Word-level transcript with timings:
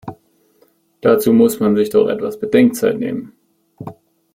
Dazu 1.01 1.31
muss 1.31 1.59
man 1.59 1.75
sich 1.75 1.91
doch 1.91 2.07
etwas 2.09 2.39
Bedenkzeit 2.39 2.97
nehmen! 2.97 3.33